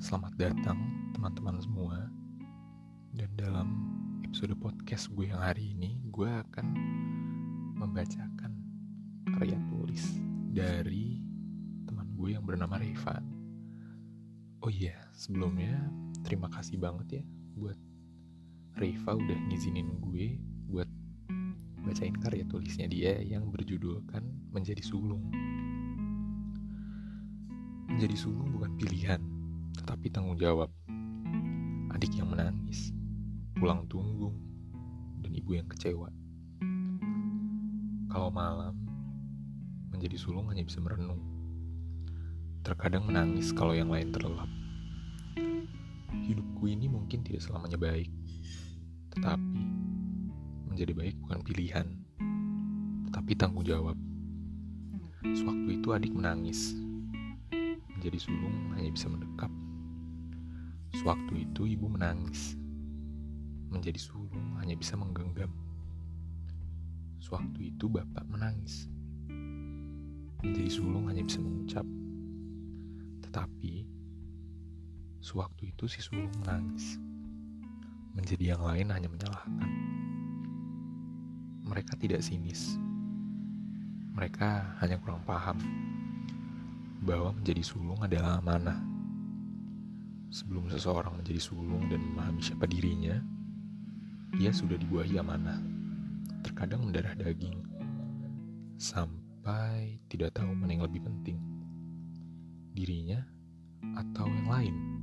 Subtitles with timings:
[0.00, 0.80] Selamat datang
[1.12, 2.08] teman-teman semua.
[3.12, 3.68] Dan dalam
[4.24, 6.72] episode podcast gue yang hari ini Gue akan
[7.76, 8.48] membacakan
[9.36, 10.16] karya tulis
[10.56, 11.20] dari
[11.84, 13.20] teman gue yang bernama Reva.
[14.64, 15.76] Oh iya, sebelumnya
[16.24, 17.24] terima kasih banget ya
[17.60, 17.76] Buat
[18.80, 20.88] Reva udah ngizinin gue buat
[21.84, 25.28] bacain karya tulisnya dia yang berjudulkan Menjadi Sulung.
[27.84, 29.20] Menjadi sulung bukan pilihan,
[29.90, 30.70] tetapi tanggung jawab.
[31.90, 32.94] Adik yang menangis,
[33.58, 34.38] pulang tunggung,
[35.18, 36.06] dan ibu yang kecewa.
[38.06, 38.78] Kalau malam,
[39.90, 41.18] menjadi sulung hanya bisa merenung.
[42.62, 44.46] Terkadang menangis kalau yang lain terlelap.
[46.22, 48.14] Hidupku ini mungkin tidak selamanya baik,
[49.18, 49.58] tetapi
[50.70, 51.86] menjadi baik bukan pilihan,
[53.10, 53.98] tetapi tanggung jawab.
[55.34, 56.78] Sewaktu itu adik menangis,
[57.98, 59.50] menjadi sulung hanya bisa mendekap.
[61.00, 62.60] Sewaktu itu ibu menangis.
[63.72, 65.48] Menjadi sulung hanya bisa menggenggam.
[67.24, 68.84] Sewaktu itu bapak menangis.
[70.44, 71.88] Menjadi sulung hanya bisa mengucap.
[73.24, 73.88] Tetapi
[75.24, 77.00] sewaktu itu si sulung menangis.
[78.12, 79.72] Menjadi yang lain hanya menyalahkan.
[81.64, 82.76] Mereka tidak sinis.
[84.12, 85.56] Mereka hanya kurang paham
[87.00, 88.99] bahwa menjadi sulung adalah amanah.
[90.30, 93.18] Sebelum seseorang menjadi sulung dan memahami siapa dirinya,
[94.38, 95.58] ia sudah dibuahi amanah.
[96.46, 97.66] Terkadang mendarah daging,
[98.78, 101.36] sampai tidak tahu mana yang lebih penting,
[102.78, 103.26] dirinya
[103.98, 104.99] atau yang lain.